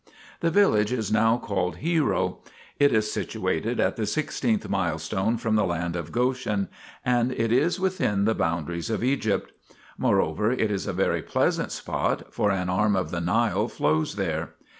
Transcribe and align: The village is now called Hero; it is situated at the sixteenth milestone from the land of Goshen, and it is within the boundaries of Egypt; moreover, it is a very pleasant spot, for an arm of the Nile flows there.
The 0.39 0.49
village 0.49 0.91
is 0.91 1.11
now 1.11 1.37
called 1.37 1.75
Hero; 1.75 2.39
it 2.79 2.91
is 2.91 3.11
situated 3.13 3.79
at 3.79 3.97
the 3.97 4.07
sixteenth 4.07 4.67
milestone 4.67 5.37
from 5.37 5.53
the 5.55 5.63
land 5.63 5.95
of 5.95 6.11
Goshen, 6.11 6.69
and 7.05 7.31
it 7.31 7.51
is 7.51 7.79
within 7.79 8.25
the 8.25 8.33
boundaries 8.33 8.89
of 8.89 9.03
Egypt; 9.03 9.51
moreover, 9.99 10.51
it 10.51 10.71
is 10.71 10.87
a 10.87 10.91
very 10.93 11.21
pleasant 11.21 11.71
spot, 11.71 12.33
for 12.33 12.49
an 12.49 12.67
arm 12.67 12.95
of 12.95 13.11
the 13.11 13.21
Nile 13.21 13.67
flows 13.67 14.15
there. 14.15 14.55